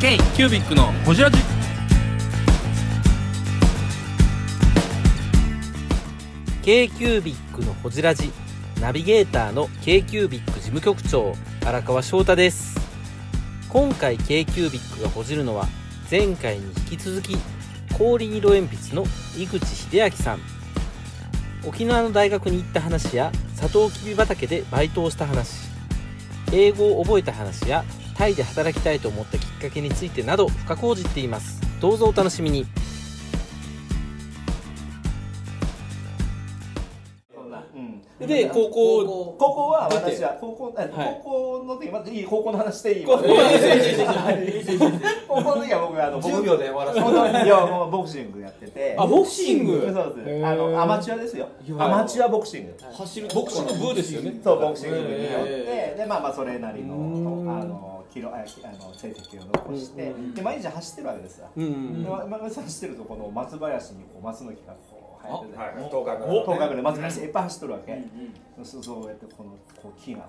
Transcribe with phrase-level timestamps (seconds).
[0.00, 1.36] K キュービックのホジラジ。
[6.62, 8.32] k q u b i c のほじラジ。
[8.80, 11.34] ナビゲーターの k q u b i c 事務局長。
[11.66, 12.80] 荒川翔太です。
[13.68, 15.68] 今回 k q u b i c がほじるのは
[16.10, 17.36] 前回に引き続き
[17.98, 19.04] 氷色鉛筆の
[19.36, 20.38] 井口秀明さん。
[21.66, 25.68] 沖縄の大学に行った話やサトウキビ畑でバイトをした話。
[26.54, 27.84] 英語を覚えた話や
[28.20, 31.58] タイで働きたいと思ったきっかけについてなど深く報じっています。
[31.80, 32.66] どうぞお楽しみに。
[38.20, 38.26] うん。
[38.26, 40.90] で高校高校は私は高校あはい。
[41.22, 43.28] 高校の時まずいい高校の話していい高校高
[45.42, 47.00] 校の時は僕あの10秒で終わらせ
[47.40, 48.96] ていやもうボクシングやってて。
[48.98, 49.90] あボクシング？
[49.94, 51.48] そうですあのアマチュアですよ。
[51.78, 52.74] アマチュアボクシング。
[52.98, 54.38] 走るボクシング部ーですよね。
[54.44, 55.50] そうボクシング部によって。
[55.50, 57.50] へでまあまあそれなりのうん。
[57.50, 58.44] あのキロああの
[58.94, 61.48] 成績を残してで毎日走ってるわけですよ。
[61.56, 65.74] うんでまま走ってるとこの松林にこう松の木がこう生えててはい。
[65.74, 65.96] 10日
[66.50, 68.04] 10日ぐらい松林いっぱい走ってるわけ、
[68.64, 69.50] そうそうやってこの
[69.82, 70.28] こう木がこ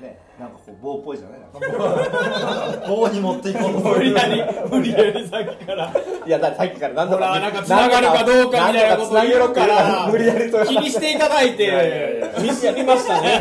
[0.00, 1.40] うねなんかこう棒っぽいじゃない？
[1.40, 5.92] なんか棒に持っていこうと無理やり無理やりさっきから。
[6.24, 10.08] いやだってさっきから何ほらなんか繋がるかどうかみたいなこと言うから。
[10.08, 10.64] 無理やりと。
[10.64, 13.40] 気にしていただいてミスりましたね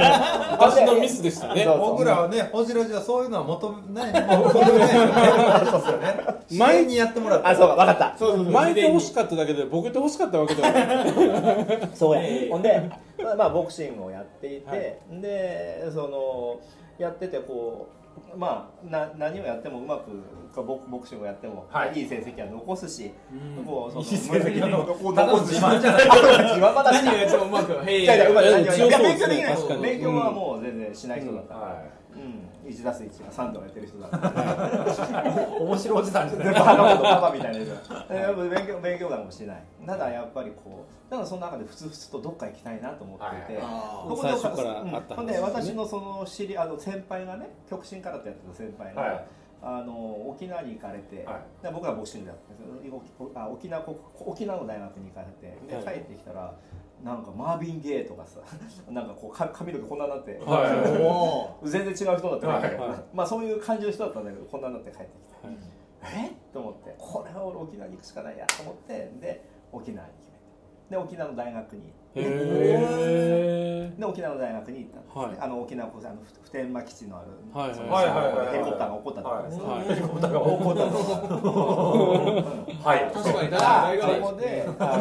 [0.59, 1.65] 私のミスでしたね。
[1.65, 5.65] 僕らはね、ホジラジはそういうのは求めない、求めない。
[5.65, 6.17] そうですよね。
[6.51, 7.47] 前にやってもらって。
[7.47, 8.17] あそうか分かった。
[8.17, 11.89] そう巻いて欲しかっただけでボケて欲しかったわけではない。
[11.93, 12.21] そうや。
[12.51, 12.89] ほんで
[13.23, 16.59] まあまあボクシングをやっていて、でその
[16.97, 20.11] やっててこうまあな何をやってもうまく
[20.55, 21.99] ボボクシングをやっても、はい。
[21.99, 23.11] い、い成績は残すし、
[23.65, 25.03] こうそのいい成績は残す。
[25.03, 26.09] こうただの自慢じゃない。
[26.09, 29.55] あそうだ自慢話何をやってもうまく勉強できない。
[29.55, 29.81] 確かに。
[29.81, 31.83] 勉強はもう全然しない人だったから、は
[32.15, 35.23] うん、1打数1が3とかやってる人だったから。
[35.23, 35.61] い。
[35.61, 36.53] 面白いおじさんじゃない。
[36.53, 37.73] バパパみたいな人
[38.09, 39.63] え やっぱ勉強勉強なんもしない。
[39.85, 43.55] ただやっぱりこうだからその中でふつふつとどっか行きたいなと思ってい。
[43.55, 43.61] て、
[44.09, 49.25] 僕の最初からあったうんほんで話ですね私のその知りあの先輩がね極真空手やってた先輩が、はい。
[49.61, 51.63] あの沖縄に行かれて、はい。
[51.63, 55.95] で僕はボクシングだったんですよおあ沖縄こ沖縄の大学に行かれてではい。
[55.95, 56.53] 帰ってきたら
[57.03, 58.39] なんかマービン・ゲイとかさ
[58.89, 61.01] なんかこうか髪の毛こんなになって、はい。
[61.01, 63.03] もう全然違う人だったから、はいはい。
[63.13, 65.47] まあそういう感じの人だったんだけどこんなになって帰ってきて、
[66.03, 66.27] え？
[66.29, 66.95] っと思って。
[66.97, 70.26] これは俺沖縄に行くしかないやと思ってで沖縄に決めて
[70.89, 71.93] で沖縄の大学に。
[72.17, 75.37] で沖縄の大学に行ったんですね、はい。
[75.39, 75.99] あの沖縄あの
[76.43, 79.57] 普天間基地のある、はいそのはいはいはいヘリコプターが起こったところです。
[79.57, 79.87] ね、はい。
[79.87, 81.53] ヘリコプターが起こったとこ
[82.25, 82.41] ろ。
[82.83, 83.11] はい。
[83.13, 84.97] 確かにだからそこであ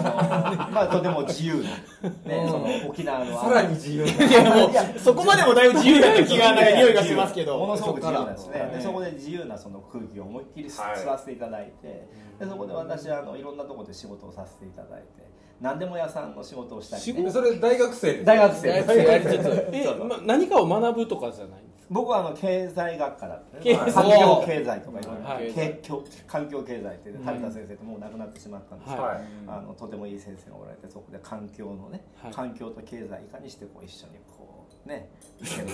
[0.67, 3.41] のまあとても自由な、ね、その沖縄の。
[3.41, 4.13] さらに自由な。
[4.13, 7.59] いやもうそこまでもだいぶ自由だった気がない匂いがしますけど。
[7.59, 8.61] ものすごく自由なんですね。
[8.61, 12.09] はいでそこで自由なその空気を思いっきり吸はい吸わせていただいて。
[12.39, 18.25] でそこで私あのいろんなところで仕事をさせていただいて何でも屋さんの仕事をしたり、ね、それ大学生です。
[18.25, 23.59] 大学生大学生え、ま、何かを学ぶとかじゃない僕はあの経済学科だった。
[23.59, 25.53] ね経環済境経済とかいろいろはい。
[25.53, 29.21] 経境環境経済って谷田先生ってもう亡くなってしまったんですけど、はい。
[29.47, 32.33] あのとてもいい先生がおられてそこで環境のね、はい。
[32.33, 35.09] 環境と経済いかにしてこう一緒にこうね。
[35.41, 35.69] いける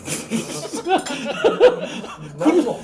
[2.39, 2.79] 何も。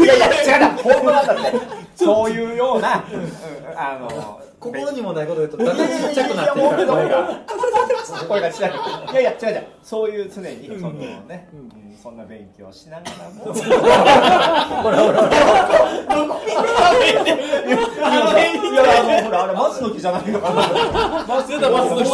[0.00, 0.60] いやいや違う。
[0.60, 2.30] な本当なんだってそう。
[2.30, 7.40] いうような、うんあの心にもないこと言うと、だんだんちっちゃくなってるから、声が。
[8.28, 9.66] 声がちっちゃくいやいや違う違う。
[9.82, 13.46] そういう常にそのね、うんそんな勉強しながらも
[18.74, 21.24] いやあのほらあれ松の木じゃないのかな。
[21.26, 22.10] マスだマスの人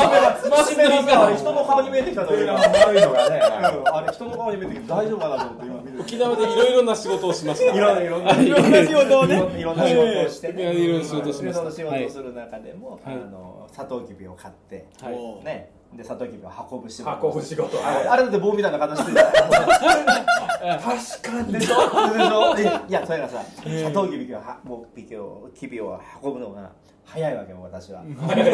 [0.50, 3.40] マスの木あれ人の顔に見えてきたのよ今悪いのがね。
[3.78, 5.28] うんあれ人の顔に見えてきて大丈夫か。
[5.30, 7.74] なと思って今見て沖縄でいろいろな仕事をしました。
[7.74, 8.48] いろんないろんない。
[8.48, 9.36] ろんな仕事をね。
[9.58, 9.62] い。
[9.62, 11.70] ろんな仕事をしていいろんな仕事をしました。
[11.70, 13.14] 仕事をする中でも、はい。
[13.14, 15.44] あのサトウキビを買って、はい。
[15.44, 17.84] ねでサトウキビを運ぶ仕事運ぶ仕事。
[17.84, 21.52] あれあれだって棒みたいな形してるじゃない確かに。
[21.52, 22.54] でしょ？
[22.54, 22.78] でしょ？
[22.86, 26.70] でいやそれがさサトウキビをはもうキビをキビを運ぶのが
[27.04, 28.04] 早いわけよ私は。
[28.28, 28.44] 早い。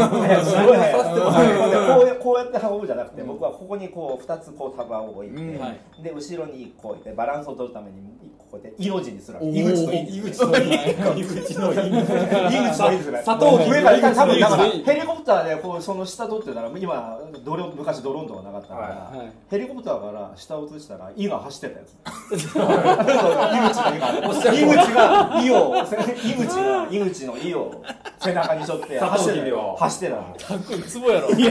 [0.43, 0.78] すごい。
[0.78, 2.16] 早い。
[2.16, 5.60] こうこうやって運ぶじゃなくて僕はここにこう2つこう束を置いて、うん。
[5.60, 8.00] はいで後ろに1個置いてバランスを取るために
[8.56, 11.20] ここで井の字にする井口の井井口の井。
[11.20, 11.76] 井口の井。
[11.76, 12.97] 井口の井。
[12.97, 19.12] ですね砂糖上から多分だから井口ヘリコプターでこうその下撮ってたら今ドロ昔ドローンとかなかったから、
[19.50, 21.94] ヘリコプターから下を映したら井が走ってたやつ。
[22.32, 22.67] 井口の
[23.97, 27.82] 井が井口が井を井口が井口の井を
[28.19, 31.50] 背中に背負って走って走ってたのタックツボやろいや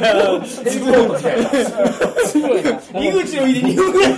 [2.95, 4.15] 井口の家で2分ぐらい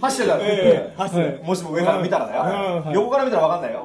[0.00, 2.92] 走ってええ走ってたもしも上から見たらだよ、うん。
[2.92, 3.82] 横から見たら分かんないよ。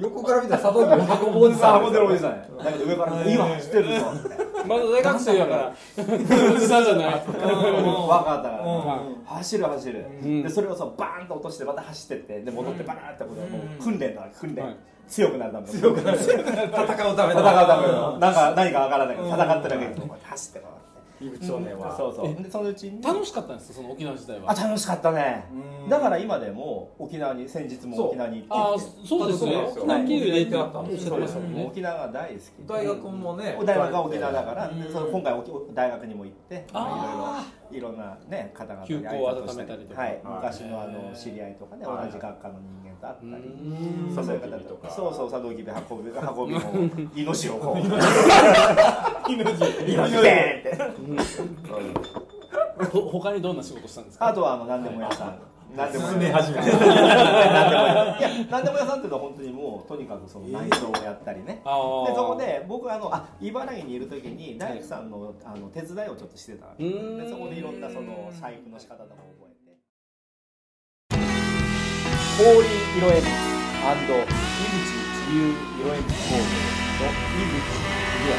[0.00, 1.82] 横から見たら佐藤君運ぶおじさん。
[1.82, 2.48] 運んでるおじさんや。
[2.64, 4.06] だけど上から今走ってるぞ。
[4.66, 5.72] まだ大学生やから。
[5.98, 7.12] おじさんじゃない。
[7.12, 9.24] 分かったから、うん。
[9.24, 10.42] 走る走る、ん。
[10.42, 12.40] でそれをさバーンと落としてまた走ってって。
[12.42, 14.76] で戻ってバーンってことはもう訓練だ訓練、はい。
[15.08, 16.18] 強くなるため強くなる。
[16.18, 18.18] 戦 う戦うためための。
[18.18, 20.68] なんか何かわからないけど戦ってるわけですよこうやって走ってこ
[21.20, 22.42] うやって井口少年はそうそう。
[22.42, 23.02] でそのうちに？
[23.02, 24.50] 楽しかったんですよその沖縄時代は。
[24.50, 25.44] あ楽しかったね。
[25.52, 25.88] うん。
[25.88, 29.06] だから今でも沖縄に先日も沖縄に行あってきて。
[29.08, 29.52] そうですね。
[29.52, 29.86] そうですよ。
[29.86, 32.42] はってはいおったもんね沖縄が大好き。
[32.66, 34.82] 大学もね大学が沖縄だから、うん。
[34.82, 40.00] でその今回沖大学にも行って、あいろいろいろんなね方々に休校を温めたりとか。
[40.00, 40.20] はい、はい。
[40.24, 42.06] 昔のあの知り合いとかね、はい。
[42.06, 44.14] 同じ学科の人間と会ったり、うん。
[44.14, 44.90] そうそういう方とか。
[44.90, 45.68] そうそう佐渡きび運
[46.04, 46.18] び 運
[46.48, 46.60] びも
[47.14, 47.78] 命をこう。
[49.32, 49.52] 命。
[49.52, 49.64] って
[52.92, 54.28] ほ他にどんな仕事したんですか？
[54.28, 55.36] あとはあの何でも屋さん
[55.76, 56.10] 何でも。
[56.12, 56.32] いや
[58.50, 61.70] 何でも屋さんっていうのは本当にもうとにかくその内装をやったりね、でそ
[62.26, 66.84] こで僕あのあ茨城にいる時に大工さんのあの手伝いをちょっとしてたわけ。
[66.84, 69.58] でそこでいろんなその細工の仕方とかを覚えて。
[72.38, 72.66] 氷
[72.98, 73.58] 色鉛筆。
[73.78, 74.14] 井口自
[75.34, 75.36] 由
[75.78, 76.42] 色鉛筆工業
[76.98, 77.10] の井
[77.48, 77.54] 口
[78.14, 78.32] 理也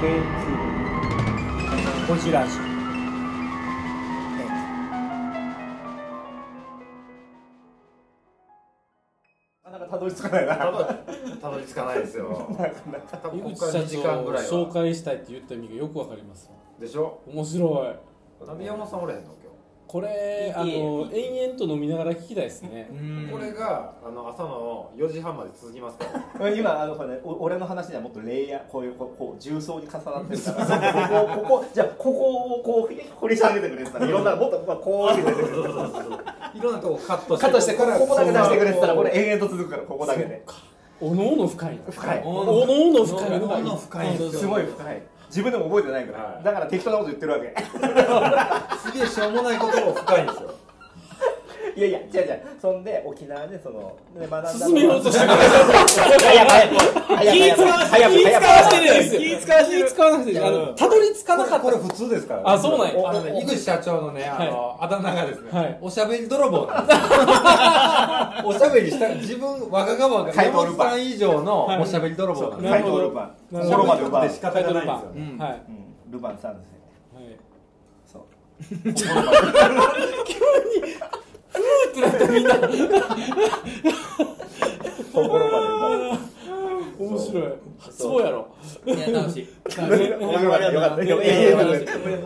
[0.00, 2.32] K9 ゴジ
[9.90, 10.56] たどり着かないな。
[10.56, 10.84] たど
[11.40, 12.48] たどり着かないですよ。
[13.22, 16.50] 多分こ井口こから2時社長間ぐらいは紹介したいって言った意味がよくわかります。
[16.80, 17.20] でしょ？
[17.26, 17.84] 面白
[18.42, 18.46] い。
[18.46, 19.30] 鍋山さんおれへんの？
[19.86, 22.90] これあの延々と飲みながら聞きたいですね。
[23.30, 26.06] これがあの朝の4時半まで続きますか
[26.38, 26.50] ら。
[26.54, 31.26] 今あのこれ、ね、お俺の話にはもっとレイヤーこういうこうこう重層に重なってるから。
[31.26, 35.62] ここここじゃあここをこう掘り下げてくれてたら いろんなもっとこうこう入れてくれてい
[36.60, 40.42] ろんなとこカットしてカットしてここここだけ出してくれてたらこれ延々と続くからここだけで。
[40.98, 42.22] おのおの深い深い。
[42.24, 44.40] おのおの深いのがおのおの深いんですよ。
[44.40, 46.44] すごい深い自分でも覚えてないから、はい。
[46.44, 47.54] だから適当なこと言ってるわけ。
[48.78, 50.54] すげえしょうもないことも深いんですよ
[51.76, 52.40] いやいや違う違う。
[52.58, 54.52] そんで沖縄でそので学んだのは。
[54.54, 55.30] 進めようとしてる。
[55.30, 55.46] 早
[56.16, 56.74] く早く
[57.06, 58.16] 早く気使わ早く。
[58.16, 58.96] 気使わしてるん。
[58.96, 59.84] ですよ気使わしてる。
[59.84, 61.60] 気使わなくてあのたどり着かなかった。
[61.60, 62.50] これ普通ですから。
[62.50, 63.08] あそうなんや。
[63.10, 65.78] あのね井口社長のねあの、あだ名がですね、はい。
[65.82, 66.96] おしゃべり泥棒なんです。
[66.98, 67.04] よ
[68.48, 72.72] おしゃべりした自分我が側が怪盗ルパン山本さん以上のおしゃべり泥棒なんです。
[72.72, 73.34] 怪盗ルパ
[74.24, 75.38] ンで仕方がないんですよ、うん。
[75.38, 75.62] はい。
[75.68, 75.72] う
[76.08, 76.12] ん。
[76.12, 76.76] ルパンさんですよ
[77.14, 77.36] はい。
[78.10, 78.22] そう
[85.12, 86.26] 心まで
[86.98, 87.44] 面白い。
[87.90, 88.48] そうやろ。
[88.86, 89.42] いや楽しい。
[89.42, 91.56] よかったよかったいやいやいや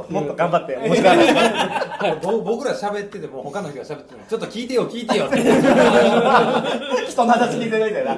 [0.09, 5.39] もっと頑張って面白いぼ僕ら喋ってても他の人が喋っててもちょっと聞いてよ聞いてよって
[7.11, 8.15] 人の話聞いてないんだよな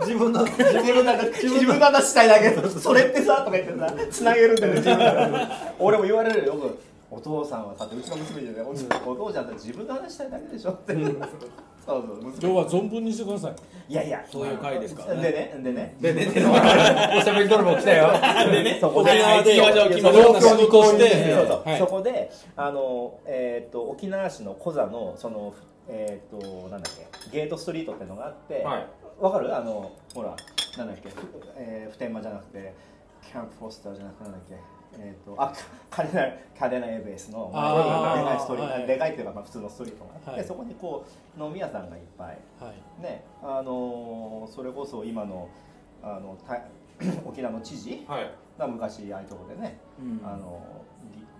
[0.00, 4.98] 自分の自分の話自分の話したいだけそれってさとか言ってさつなげるんだよね自分
[5.32, 5.48] の
[5.78, 6.78] 俺も言われるよよく
[7.14, 10.94] お父さんはさってうちの娘じゃないお父ちゃんって自分の話したいだけでしょって。
[10.94, 11.04] そう
[11.84, 13.54] そう娘今日は存分にしてください。
[13.92, 14.24] いやいや。
[14.32, 15.22] そういう回ですからね。
[15.22, 15.96] でねでね。
[16.00, 16.54] でねでお
[17.20, 18.12] しゃべり泥棒来たよ。
[18.50, 18.78] でね。
[18.80, 19.64] そこ沖縄で行
[19.94, 21.34] きましょう行して。
[21.34, 21.68] そうそう。
[21.68, 21.78] はい。
[21.78, 25.54] そこであの、えー、と沖縄市のコザのその
[25.88, 26.94] えっ、となんだっ
[27.30, 28.62] けゲートストリートってのがあって。
[28.62, 28.86] わ、はい。
[29.20, 29.54] かる？
[29.54, 30.34] あのほら
[30.78, 31.16] なんだっけ、ふ
[31.58, 32.74] えー、普天間じゃなくて
[33.32, 34.56] キャンプフォスターじゃなくてなんだっけ？
[34.98, 35.50] えー、とあ
[35.88, 36.26] カデナ
[36.58, 38.66] カデナエベースのでかいストリー。
[38.66, 38.86] ト、はい。
[38.86, 40.44] でかいっていうか、まあ、普通のストリートがあって、はい。
[40.44, 41.06] そこにこ
[41.38, 42.38] う飲み屋さんがいっぱい。
[42.60, 42.70] は
[43.00, 43.02] い。
[43.02, 45.48] ねあのーそれこそ今の
[46.02, 46.60] あのた
[47.26, 48.30] 沖縄の知事はい。
[48.58, 50.20] が昔ああいうとこでね、うん。
[50.22, 50.60] あの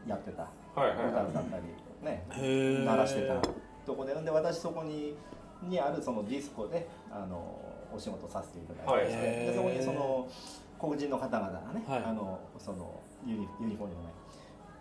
[0.05, 0.45] りやってた。
[0.75, 1.63] はいはい歌歌ったり
[2.03, 2.25] ね
[2.87, 3.35] 鳴らしてた。
[3.85, 5.15] とこでで私そこに
[5.63, 7.59] にあるそのディスコであの
[7.95, 10.27] お仕事させていただいてまして、はいでそこにその
[10.83, 12.03] 黒人の方々がね、はい。
[12.05, 14.09] あのそのユニユニフォームのね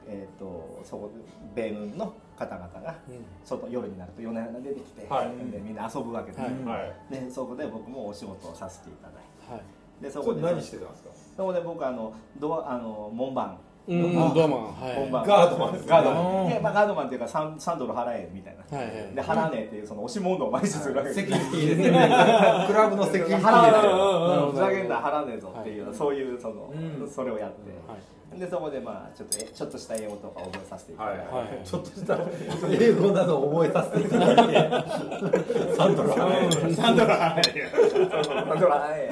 [0.07, 1.11] えー、とそこ
[1.55, 3.23] で米軍の方々がうん。
[3.45, 5.51] 外夜になると夜な夜な出てきて、はい。
[5.51, 6.53] でみんな遊ぶわけです、はい。
[6.65, 7.13] はい。
[7.13, 9.59] でそこで僕もお仕事をさせていただいはい。
[10.01, 11.09] てでそこでそこで何してたんですか？
[11.37, 14.23] そこで僕あのドアあの門番うん。
[14.23, 15.11] あドアマンはい。
[15.11, 15.87] ガードマンですね。
[15.89, 16.49] ガードマン。
[16.49, 21.21] で、まあ、ガードマンっていうか 3, 3ドル払えみたいな、はいはいで払わねえっていうその押し問答を毎日するわけです。
[21.21, 25.95] セキュリティですねクラブのセキュリティふざけんな払わねえぞっていう、はい。
[25.95, 27.09] そういうその、うん。
[27.09, 27.99] それをやって、はい。
[28.39, 31.67] でそこでまあちょっとえちょっとした英語とか覚えさせていただいて、はいはい。
[31.67, 32.17] ちょっとした
[32.71, 34.41] 英語などを覚えさせていただいて。
[35.75, 37.67] 3ドル払える3ドル払えよ。
[37.67, 39.09] 3ドル払え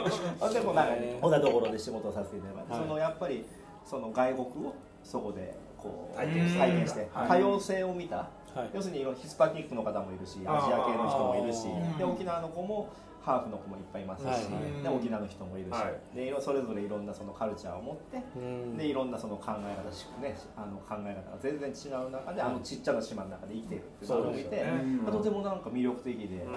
[0.40, 2.80] ほんでもうなんかね同じところで仕事をさせていただいて、はい。
[2.80, 3.44] そのやっぱり
[3.84, 7.08] その外国をそこでこう体験して。
[7.12, 8.16] 多様性を見た。
[8.16, 8.70] はい。
[8.74, 12.88] 要するにヒスパニックの方もいるしアジア系の人もいるしで沖縄の子も
[13.22, 16.16] ハーフの子もいっぱいいますし、はいで沖縄の人もいるし、はい。
[16.16, 18.76] でいろそれぞれいろんなそのカルチャーを持ってうん。
[18.76, 24.64] でいろんなその考え方しねあの考え方が全然違う中であのちっちゃな島の中で生きているっていうのを見て、ね。
[25.04, 26.52] まあとてもなんか魅力的で、うん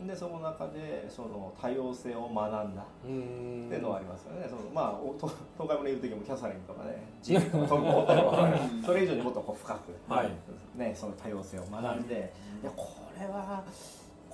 [0.00, 3.66] うんでその中でその多様性を学んだうん。
[3.66, 8.48] っていうのはありますよね、そのまあ東海村にいる時もキャサリンとかねジミーとかトムとか
[8.84, 10.30] それ以上にもっとこう深く、はい。
[10.76, 12.32] ね、その多様性を学んで、
[12.62, 12.86] いやこ
[13.18, 13.64] れは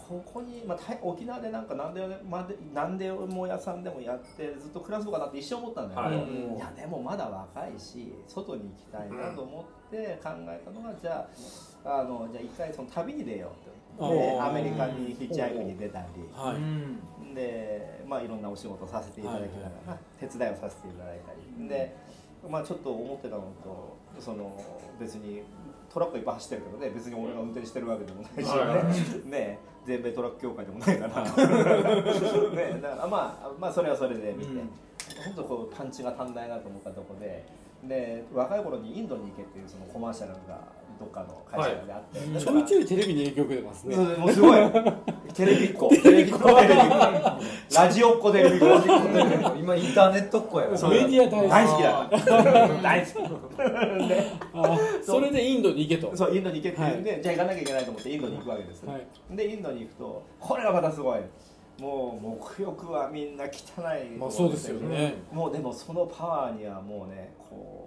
[0.09, 6.56] ここに、まあ、た沖縄でなんか何でまで何でも屋さんでもやってずっと暮らそうかなって一生思ったんだけど、はい。
[6.56, 11.26] いやでもまだ若いし外に行きたいなと思って考えたのが、じゃ
[11.85, 13.52] ああのじゃあ一回その旅に出よ
[14.00, 16.06] うってでアメリカにヒッチハイクに出たり。
[16.32, 17.35] はい。
[17.35, 21.18] でまあいろんなお仕事をさせていただきながら、手伝いをさせていただい。
[21.21, 21.32] た
[21.62, 21.97] りで
[22.49, 24.62] まあちょっと思ってたのとその
[25.00, 25.42] 別に
[25.92, 26.90] トラックいっぱい走ってるけどね。
[26.90, 28.49] 別に俺が運転してるわけでもないし。
[28.49, 28.82] は
[29.25, 29.58] いねね。
[29.84, 31.22] 全米トラック協会でもないから。
[32.50, 32.80] ね。
[32.80, 34.52] だからまあまあそれはそれで見て、
[35.25, 37.44] 本当こうパンチが足んないなと思ったところで。
[37.82, 40.61] で若い頃にインドに行けっていうそのコマーシャルが
[40.99, 43.96] どっかの会社であって、ちょいちょいテレビに影響受けてますね。
[43.96, 44.61] もうすごい。
[45.34, 45.88] テレビっ子。
[45.88, 46.38] テレビっ子。
[46.38, 47.75] テレビっ子。
[47.75, 48.66] ラジオっ子テレビっ子
[49.58, 52.11] 今インターネットっ子やメディア大大好好きだ。
[52.82, 55.04] 大好き。
[55.06, 56.16] それでインドに行けと。
[56.16, 59.06] そうインドに行けって言うんで、じゃあ行かなきゃいけないと思ってインドに行くわけです、はい。
[59.37, 61.20] でインドに行くとこれがまたすごい。
[61.80, 63.49] もう目欲はみんな汚
[63.96, 65.14] いまあそうですよね。
[65.32, 67.81] もうでもそのパワーにはもうねこう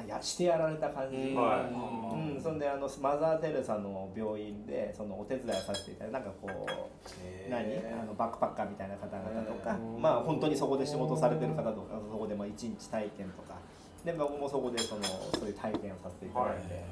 [0.00, 1.36] やしてやられた感じ、うん。
[1.36, 1.68] は
[2.12, 7.62] うん、そんであのマザー・テレサの病院でそのお手伝いをさせていただいてなんかこう何？
[8.00, 10.00] あのバックパッカーみたいな方々とか、うん。
[10.00, 13.58] まあ本当にそこで仕事されてる方とかそこでまあ一日体験とか。
[14.04, 15.02] で僕もそこでその
[15.38, 16.84] そういう体験をさせていただいて、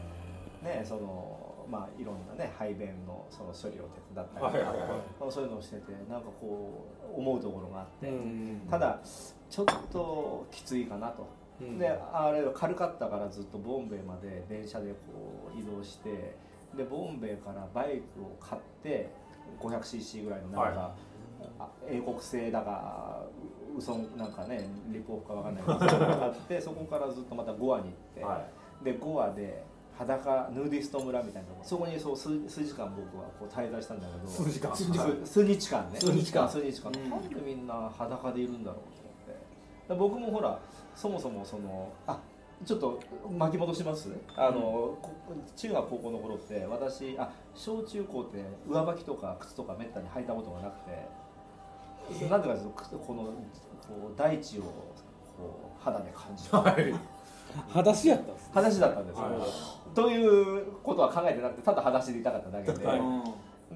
[0.63, 4.89] ねそのまあいろんなね排便のその処理を手伝ったりとか、はいはいはい。
[5.19, 8.61] まあそういうのをしててなんかこう思うところがあって、うん。
[8.71, 9.01] ただ
[9.49, 11.27] ちょっときついかなと。
[11.61, 11.79] うん。
[11.79, 16.37] であれ軽かったからずっとボンベイまで電車でこう移動して
[16.77, 19.11] でボンベイからバイクを買って
[19.61, 20.95] 500cc ぐらいのなんか、
[21.59, 23.27] あ英国製だか
[23.75, 28.47] う嘘なんかねリポーかわかんないけど買って そこからずっとまたゴアに行って、は
[28.83, 29.63] でゴアで
[30.01, 34.75] 裸ヌーディスト村みたいなとこそこにそう数数時間僕はこう滞在したんだけど数時間。
[34.75, 36.01] 数数日間ね。
[36.01, 36.49] 数日間。
[36.49, 39.89] 数日間、なんでみんな裸でいるんだろうと思って。
[39.89, 40.59] で僕もほら
[41.01, 42.21] そもそもそのあ
[42.67, 43.01] ちょっと
[43.39, 44.11] 巻き戻します？
[44.37, 45.01] あの、こ
[45.57, 51.09] 中学高校の頃って私あ小中高って上履きとか靴とかめったに履いたことがなくて
[52.29, 56.45] なぜかというとこのこう大地をこう肌で感じ
[56.85, 56.95] る
[57.71, 59.95] 裸足やったんです裸足だったんですよ、はい。
[59.95, 63.01] ということは考えてなくてただ裸足でいたかっただけで、はい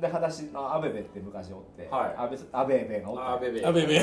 [0.01, 2.15] で裸足のアベベって昔おって、はい。
[2.19, 3.61] アベアベベがおってアベベ。
[3.61, 3.95] でアベベ。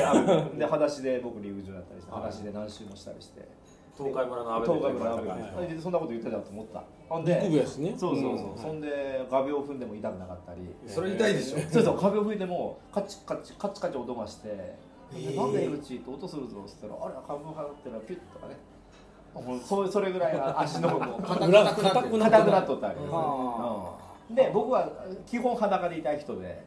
[0.58, 2.22] で裸足で僕陸上やったりしてはい。
[2.22, 3.46] 裸足で何周もしたりして。
[3.94, 5.68] 東海村のアベベ東海村のアベベ、はい。
[5.68, 6.82] でそんなこと言ってたと思った。
[7.10, 7.94] ほんで陸部やしね。
[7.98, 8.58] そうそうそう、ん。
[8.58, 11.58] そんで画鋲を踏んでも痛くなかったり、それ痛いでしょ。
[11.70, 11.98] そうそう。
[11.98, 14.48] 壁を吹いてもカチカチカチカチ音がして
[15.12, 18.56] 「でなんで江口って音するぞ」っつったら「あれ壁を払ってるらピュッとかね。
[19.34, 20.88] もうそれぐらい足の
[21.22, 24.01] 硬裏くな硬くなっっとったわけです、はうん
[24.34, 24.90] で僕は
[25.26, 26.64] 基本裸でいたい人で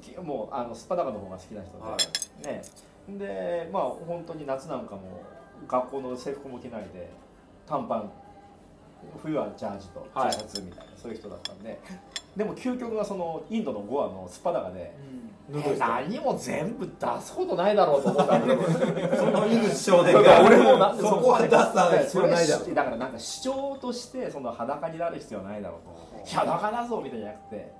[0.00, 1.96] きもうあのスパダカの方が好きな人で、は
[2.44, 2.62] ね。
[3.08, 5.22] でまあ本当に夏なんかも
[5.66, 7.10] 学校の制服も着ないで
[7.66, 8.10] 短パン
[9.22, 10.32] 冬はジャージと T はい。
[10.32, 11.78] シャツみたいな、そういう人だったんで
[12.38, 14.94] でも究極はそのインドのゴアのスパダカで、
[15.52, 18.62] え何も全部出すことないだろうと思ったんだけど。
[19.16, 26.36] その井口少 俺もなんで そこは出さない必それ要ないだろしだからなんか主張としてその裸になる必要はないだろうと。
[26.36, 27.72] 裸だぞみたいじゃなくて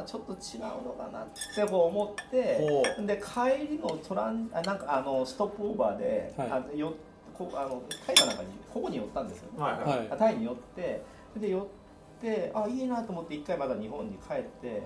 [0.00, 2.58] はちょっと違うのかなって思って
[2.98, 6.48] ほで帰りのトランあなんかあのストップオーバーで、はい。
[6.50, 6.94] あよ
[7.34, 10.18] こあのタイかなんかにここに寄ったんですよね、はいはい。
[10.18, 11.02] タイに寄って
[11.38, 11.66] で寄っ
[12.20, 14.82] てあいいなと思って一回まだ日本に帰って、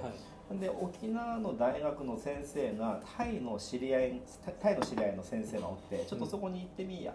[0.52, 4.22] で沖縄の大学の先生がタイの知り合い
[4.60, 7.14] タイの知り合いの先生がおってちょっとそこに行ってみいや、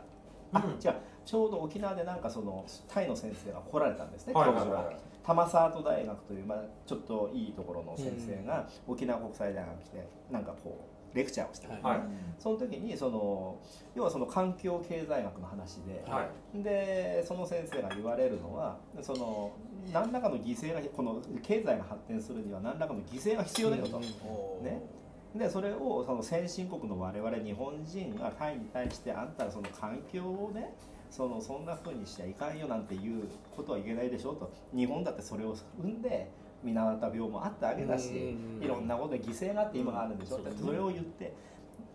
[0.51, 4.91] あじゃあちょうど沖縄でなんかそのタイの先生が来られたんですね教はい授が。
[5.29, 11.99] 玉沢都大学という、まあ、ちょっといいところの先生が沖縄国際大学来てなんかこうレクチャーをして、はいはい。
[12.39, 13.59] その時にその
[13.95, 16.63] 要はその環境経済学の話で、はい。
[16.63, 19.51] でその先生が言われるのはその
[19.91, 23.99] 何らかの犠牲がこの経済が発展するには何らかの犠牲が必要だよと、
[24.63, 24.81] ね、
[25.35, 30.73] でそれをその先進国の我々日本人がタイに対してあんたらその環境をね
[31.09, 34.51] そのそんな風にしちゃいかんよなんていうことはいけないでしょと。
[34.73, 36.29] 日本だってそれを生んで
[36.63, 38.63] 水俣病もあったわけだしうん。
[38.63, 40.37] いろんなことで犠牲があって今があるんでしょ。
[40.37, 41.33] ってそれを言って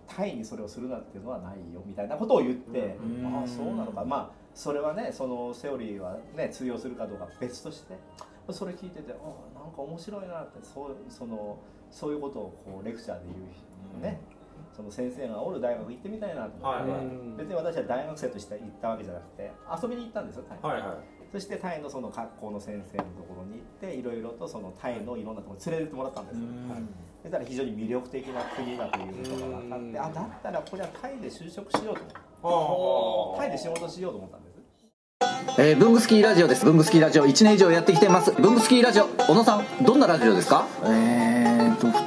[0.06, 4.04] タイにそれをするなっていうのはないよみたいなことを言ってああそうなのか。
[4.04, 7.96] まあそれはねそのセオリーはね通用するかどうか別として
[8.50, 9.16] それ聞いててあ
[9.56, 11.58] あなんか面白いなってそうその
[11.90, 14.20] そういうことをこうレクチャーで言うね
[14.74, 17.06] その先生がおる大学行ってみたいなと思って、はいはい。
[17.38, 20.96] 別に私は大学生として行ったわけじゃなくて遊びに行ったんですよタイはいはい。
[21.32, 26.42] そしてタイのその学校の先生のところに行っていろいろとそのタイのいろんなところに連れてってもらったんですよ、
[27.22, 32.02] そしたら非常に魅力的な国だということが分かってあだったらこれはタイで就職しようと
[32.48, 33.40] 思って。
[33.40, 34.54] タイで仕事しようと思ったんです。
[35.58, 36.64] えー、ブングスキーラジオです。
[36.64, 38.32] ブングスキーラジオ1年以上やってきてます。
[38.32, 40.66] ブングスキーラジオ、小野さん、どんなラジオですか？
[40.84, 41.33] えーと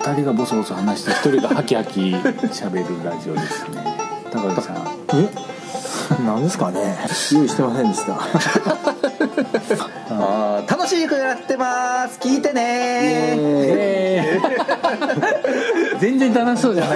[0.08, 3.84] 2人がボソボソ話して1人がハキハキ喋るラジオですね。
[4.32, 4.78] 高木さん。
[5.14, 5.30] え？
[6.26, 6.98] 何ですかね？
[7.34, 8.14] 用意してませんでした。
[10.10, 12.20] あー楽しくやってます。
[12.20, 14.40] 聞いてね。
[16.00, 16.96] 全然楽しそうじゃな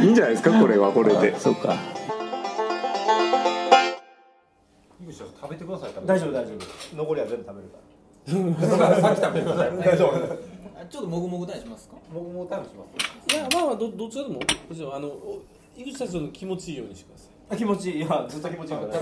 [0.00, 0.04] い。
[0.04, 0.50] いいんじゃないですか？
[0.58, 1.38] これはこれで。
[1.38, 1.74] そうか。
[5.40, 5.90] 食べてください。
[6.06, 6.52] 大丈夫大丈
[6.92, 6.96] 夫。
[6.96, 9.00] 残りは全部食べるから。
[9.00, 9.68] さっき食べてください。
[9.78, 10.55] 大丈夫
[10.90, 11.96] ちょっともぐもぐ大しますか？
[12.12, 12.84] 僕も食べしま
[13.28, 13.34] す？
[13.34, 15.42] いやまあまあどどちらでもどちらあのお
[15.76, 17.28] 井口社長の気持ちいいようにしてください。
[17.50, 17.98] あ気持ちいい。
[17.98, 18.92] いやずっと気持ちいいから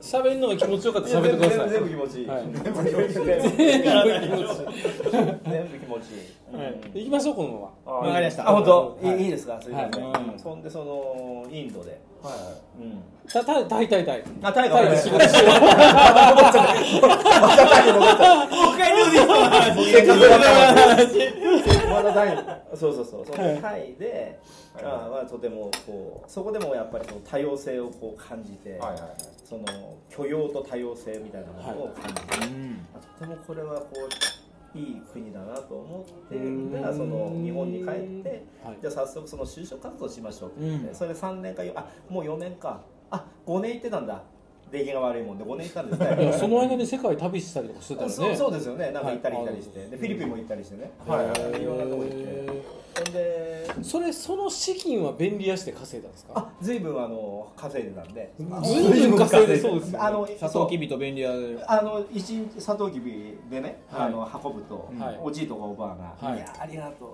[0.00, 1.70] 喋るのが気持ちよかったら喋ってください。
[1.70, 2.42] 全部気持ちいい、はい。
[2.52, 3.12] 全部気持ちいい。
[3.12, 4.64] 全部全部気持ちい。
[4.66, 5.18] い
[5.50, 7.48] 全部気持ちいい、はい、行きましょうこの
[7.84, 7.92] まま。
[7.92, 8.48] わかりました。
[8.48, 9.18] あ本当、はい。
[9.22, 9.60] い、いいですか？
[9.60, 10.22] すいません、はい。
[10.32, 12.32] うんそんでそのインドで、はい。
[12.32, 14.22] はいうん、たたタイタイタイ。
[14.42, 15.50] あタイがタイで仕事しよう
[18.50, 19.18] 他にで
[19.92, 20.96] せっかくだから
[21.90, 22.36] まだタイ。
[22.76, 23.26] そうそうそう。
[23.26, 24.38] そのタイで、
[24.82, 29.10] あまあとてもこうそこでもやっぱりその多様性をこう感じて、はいはいはい
[29.48, 29.64] その
[30.08, 32.20] 許容と多様性みたいなものを感じて、
[32.94, 33.90] あとてもこれはこ
[34.74, 36.34] ういい国だなと思って。
[36.34, 36.70] うん。
[36.70, 38.78] じゃあその日本に帰って、はい。
[38.82, 42.80] じゃあ早速その就職活動しましょうって言って、それで3年かよあもう4年か。
[43.08, 44.24] あ5年行ってたんだ
[44.70, 46.32] 出来が悪いもんで5年行ったんですね。
[46.38, 48.12] その間に世界旅したりとかしてたらね。
[48.12, 48.90] そうそうですよね。
[48.90, 51.26] なんか行ったりはい来たりして、でフィリピンも行ったりしてね、はい。
[51.26, 51.62] はい。
[51.62, 52.76] いろんなとこ行って。
[53.12, 56.32] でそれその資金は便利屋して稼いだんですか？
[56.34, 58.32] あ随分あの稼いでたんで。
[58.38, 60.04] 随分稼いでそうですよね。
[60.04, 61.30] あのサトウキビと便利屋。
[61.36, 64.06] であの一日サトウキビでね、はい。
[64.06, 65.20] あの運ぶと、はい。
[65.22, 66.38] おじいとかおばあが「はい。
[66.38, 67.08] い、やありがとう」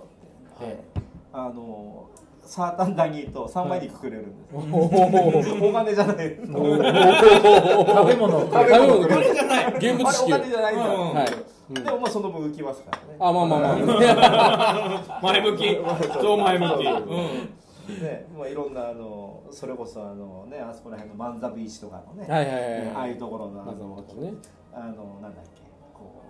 [0.65, 1.05] って言って、はい。
[1.33, 2.09] あの
[2.45, 6.71] サータンダギーと3枚肉くれるんです、お金じゃない食べ物。
[6.71, 8.57] を食べ物。
[8.57, 9.75] あれじゃない。
[9.77, 11.75] 現物支給お金じゃないんだ、はい。
[11.75, 13.17] でもまあその分浮きますからね。
[13.19, 15.21] あまあまあまあ。
[15.23, 15.79] 前向き。
[16.21, 16.87] 超前向き。
[16.87, 17.99] うん。
[18.01, 22.71] ね、まあいろんなあのそれこそあのねあそこら辺のマンザビーチとかのね、はいはいはいはい。
[22.83, 26.23] ねああいうところのあのなんだっけこ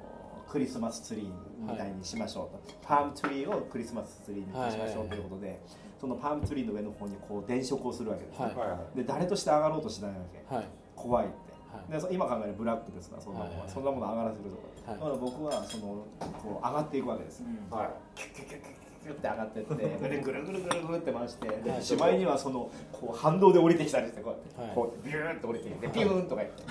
[0.47, 5.61] うクリスマスツリーみたいにしましょうと、パームツリーをクリスマスツリーにしましょうということで、
[6.03, 8.47] そのパームツリーの上の方にこう電飾をするわけです、ね。
[8.47, 8.99] はい。
[8.99, 10.53] で誰として上がろうとしないわけ。
[10.53, 10.67] はい。
[10.97, 11.35] 怖いって、
[11.71, 11.93] はい。
[11.93, 14.99] でそ今考えるブラックですからそんなものは、はいはいそんなもの上がらせるとか、はい。
[14.99, 16.05] だから僕はその
[16.43, 18.19] こう上がっていくわけです、はい。
[18.19, 19.75] キュッキュッキュッキュッキュて上がってって。
[20.09, 22.19] でぐるぐるぐるぐるって回してしまい。
[22.19, 24.71] にはそのこう反動で降りてきたりしてこうやって、はい。
[24.75, 26.63] こうビューって降りてきてピューンとか言って。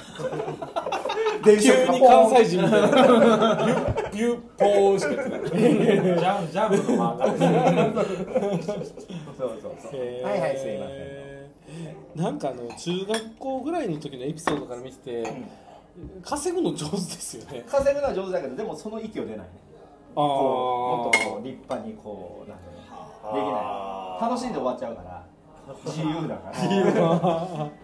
[1.51, 2.87] 電急に関西人みたいな。
[2.87, 5.41] ビュッビュッポーンしか言ってない。
[5.41, 7.17] ジャンジャンプの
[9.37, 10.01] そうそうそう。
[10.23, 10.93] はいはいすいませ
[12.17, 12.23] ん。
[12.23, 12.39] なん。
[12.39, 13.91] かあの中学校ぐらい。
[13.91, 15.33] の時のエピソードから見てて、
[16.23, 19.37] 稼ぐの上手ですよね稼ぐのは上手だけどでもその息を出ない。
[19.39, 19.70] ねあ
[20.15, 22.63] こうもっとこう立派にこうなんか
[23.33, 24.21] できない。
[24.21, 25.21] 楽しんで終わっちゃうから。
[25.85, 26.51] 自由だか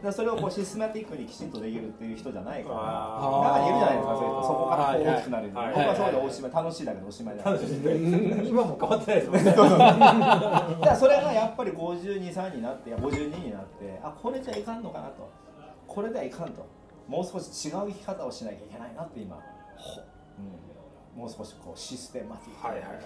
[0.04, 0.12] ら。
[0.12, 2.76] それをこうシステマティックにきちんとできるっていう人じゃないから。
[2.80, 5.76] あ中にいるじゃないですかそういう人そこからこう大きくなる、はいはい。
[5.76, 9.46] 僕はそうでおしまい楽しいだけどおしまいだから今も変わってないですもんね。
[9.46, 15.32] だからそれがやっぱり52、3になって、いや52になって、あこれじゃいかんのかなと、
[15.88, 16.66] これではいかんと、
[17.08, 19.42] もう少し違う生き方をしなきゃいけないなって今、うん、
[21.18, 23.00] もう少しこうシステマティックに、はいはい。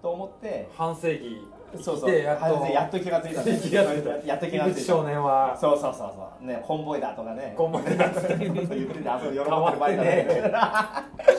[0.00, 1.46] と思って、半世紀
[1.80, 4.80] そうそう、で やっと気がついた、やっと気がついた。
[4.80, 5.56] 少年は。
[5.58, 10.52] そうそうそうそう、ね、コンボイだとかね、コンボイだとか言ってて、あそこ喜んでる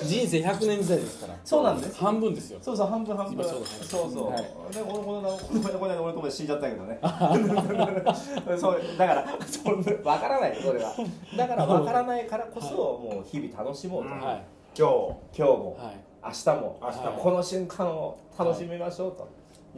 [0.03, 1.39] 人生100年時代ですから。
[1.43, 1.99] そうなんです。
[1.99, 2.59] 半分ですよ。
[2.61, 3.33] そうそう半分半分。
[3.33, 4.43] 今そうだそうそう、はい。
[4.73, 6.99] でこのこのこのこの間俺の友達死んじゃったけどね。
[8.57, 10.93] そうだからそ分からないそれは。
[11.37, 16.03] だから分からないからこそもう日々楽しもうと、はい今日今日も、はい。
[16.23, 19.29] 明日も明日もこの瞬間を楽しみましょうと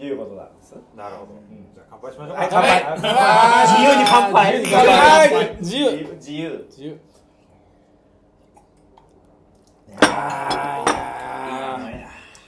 [0.02, 1.34] いうことなんです、なるほど、
[1.74, 2.36] じゃあ乾杯しましょう。
[2.38, 3.64] はいか乾杯。
[3.68, 4.60] 自由に乾杯。
[4.60, 4.86] 自由に乾
[5.30, 5.58] 杯。
[5.60, 5.86] 自由。
[6.16, 6.66] 自由。
[6.70, 7.00] 自由。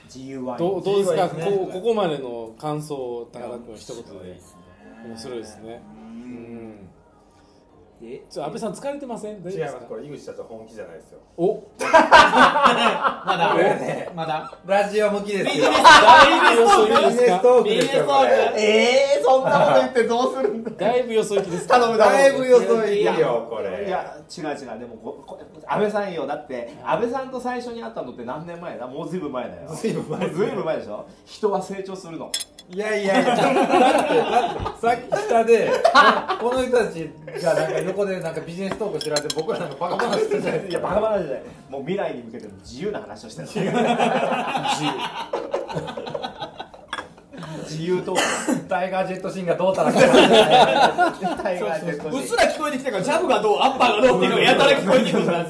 [0.06, 1.28] 自由ワインどうどうですか？
[1.28, 4.40] こうここまでの感想を高田君一言で。
[5.04, 5.80] 面白いですね。
[5.84, 6.67] うん
[8.30, 9.42] ちょ安倍さん疲れてません？
[9.42, 9.76] 大違います。
[9.88, 11.18] これ井口社長本気じゃないですよ。
[11.36, 11.64] お。
[11.80, 11.90] ま
[13.36, 13.50] だ。
[13.52, 14.56] これねまだ。
[14.64, 15.64] ラジオ向きですよ。
[15.64, 15.72] だ
[16.52, 17.42] いぶよそ行きですか？
[17.64, 20.70] ビジネストークえー、そんなこと言ってどうするんだ？
[20.70, 21.80] だいぶよそ行きですか？
[21.80, 23.88] 頼むだいぶよそいいよこれ。
[23.88, 24.78] いや違う違う。
[24.78, 26.24] でもここ安倍さんよ。
[26.24, 28.86] だって安倍さんと最初に会ったのって何年前だ？
[28.86, 29.74] もうずいぶん前だよ。
[29.74, 31.04] ずいぶん前ずいぶん前でしょ？
[31.26, 32.30] 人は成長するの。
[32.70, 35.70] いやいやいやだってだってさっき下で
[36.38, 37.10] この人たち
[37.42, 41.42] がなんか横でなんかビジネストークしてられて僕らなんかバカバカしてるじゃないですかいやバカバカじゃない。
[41.70, 43.48] もう未来に向けての自由な話をしてる
[47.68, 48.16] 自由と
[48.68, 50.08] タイガージェットシーンがどうたらかタ
[51.52, 55.44] イガージェットうっすら聞こえてきたからジャブがどうアッパーがどうっていうのがやたら聞こえてくるから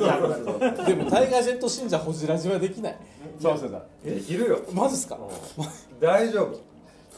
[0.84, 2.96] でもタイガージェット信者ホジラジはできない
[3.40, 5.16] そうそうそうできるよマジっすか
[6.00, 6.60] 大丈夫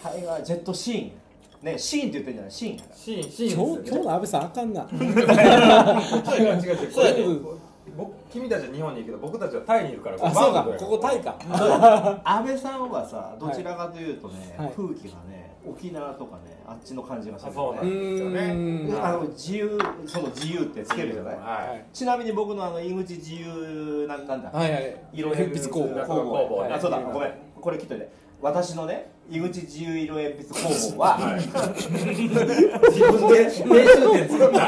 [0.03, 1.13] タイガージェットシーン
[1.63, 3.85] ねシーンって言ってんじゃないシーンシーンシー今ンですよね。
[3.85, 4.89] 日今日の安倍さんあかんな。
[4.93, 7.41] 違う違う違う。
[7.41, 7.61] これ
[7.97, 10.65] 僕君たちは日本にいるけど僕たちはタイにいるからあそうか。
[10.79, 11.37] ここタイか。
[12.25, 14.73] 安倍さんはさどちらかというとね、はい。
[14.77, 18.41] 空気がね沖縄とかねあっちの感じがするあそうなうんね。
[18.41, 19.05] ーん。
[19.05, 21.85] あの自由その自由ってつけるじゃない、はい。
[21.93, 24.97] ちなみに僕のあの井口自由なんなんだ、はいはい。
[25.13, 26.07] 色鉛筆工房。
[26.07, 26.65] 工房工房。
[26.69, 27.01] ねあそうだ。
[27.01, 27.33] ごめん。
[27.61, 28.09] これ切っといて。
[28.41, 34.65] 私のね井口自由色鉛筆工房は、自分で編集点作った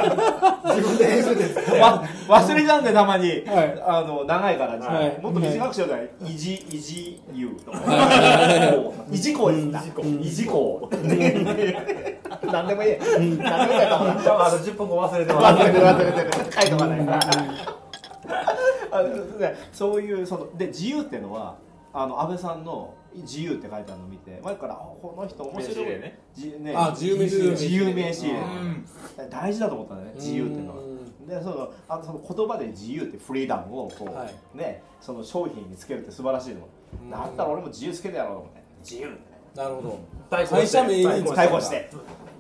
[0.77, 1.75] 自分で編集点作った。
[1.75, 3.83] わ忘れちゃうんでたまに、はい。
[3.85, 5.21] あの長いから、はい。
[5.21, 7.79] もっと短くしようじゃない「いじいじゆう」とか
[9.11, 9.19] 「い。
[9.19, 9.65] じこう」です。
[9.65, 9.83] んだ
[10.23, 11.33] 「いじこう」なんでもい
[11.67, 11.73] い。
[12.53, 13.39] なんでもいい。
[13.39, 15.61] から多分あと10分後忘れてます。
[15.61, 17.03] 忘れてる忘れてる書いとかない
[19.73, 21.57] そういうそので自由っていうのは
[21.93, 24.41] あの安倍さんの自由って書いてあるのを見て。
[24.43, 25.87] 前からあこの人面白い。
[25.87, 26.19] ね。
[26.35, 26.75] じね。
[26.77, 28.39] あ自由名刺入れ自由名刺入れ。
[28.39, 29.31] うん。
[29.31, 30.83] 大事だと思ったんだよね自由っていうのは。
[30.83, 30.93] うん
[31.27, 34.59] でそのあその言葉で自由ってフリーダムをこう、はい。
[34.59, 38.63] ねその商品につけるって素晴らしいと思うだったら俺も自由つけてやろうと思って。
[38.83, 39.23] 自由ってね。
[39.55, 39.99] なるほど。
[40.29, 41.35] 対抗会社名に。
[41.35, 41.91] 対抗して。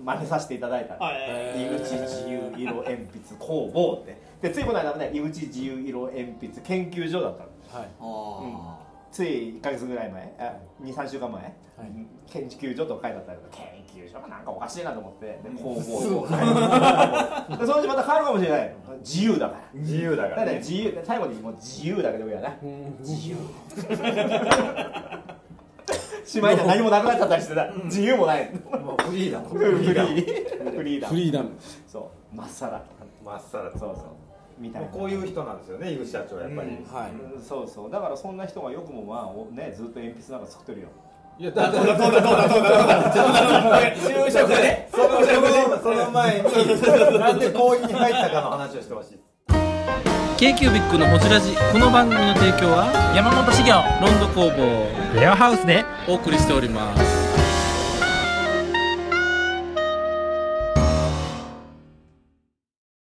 [0.04, 4.20] 真似させていただいた井口自由色鉛筆工房って。
[4.42, 7.52] でついこの間もね井口自由色鉛筆研究所だったの。
[7.72, 8.82] はい
[9.12, 10.33] つい1か月ぐらい前
[10.83, 11.53] 23週間前、はい。
[12.27, 13.66] 研究所と書いてあったけど研
[14.07, 15.38] 究所がなんかおかしいなと思ってで
[17.66, 18.75] そのうちまた変わるかもしれない。
[19.01, 19.61] 自由だから。
[19.75, 22.96] 自由だかだかららねね自由最後にもう自由だけでもいいやなうん。
[23.01, 23.37] 自由。
[26.25, 28.51] しまいには何もなくなっちゃったりしてな自由もない。
[28.83, 29.40] もうフリーだ。
[29.40, 29.77] もんフリー
[30.75, 31.51] フリーダムフリーダム
[31.87, 32.37] そう。
[32.37, 32.83] まっさら。
[33.22, 34.21] まっさらそうそう
[34.58, 34.88] みたいな。
[34.88, 37.34] こういう人なんですよね井口社長やっぱり、はい。
[37.34, 37.90] うんそうそう。
[37.90, 40.88] だからそんな人がよくもまあおねずっと鉛筆なんか作ってるよ。
[41.38, 45.08] いやだどうだどうだどうだどうだどうだ就職でその
[45.82, 49.20] その前になんで講義に入ったかの話をしてほしい
[50.36, 53.72] k q b i c のほじラジこの番組の提供は山本修行
[54.04, 57.12] ロンド工房レアハウスでお送りしております